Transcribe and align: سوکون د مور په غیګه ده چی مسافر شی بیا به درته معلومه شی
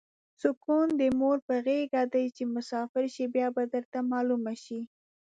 سوکون 0.41 0.87
د 0.99 1.01
مور 1.19 1.37
په 1.47 1.55
غیګه 1.65 2.03
ده 2.13 2.21
چی 2.35 2.43
مسافر 2.55 3.03
شی 3.13 3.25
بیا 3.35 3.47
به 3.55 3.63
درته 3.73 3.99
معلومه 4.11 4.53
شی 4.63 4.79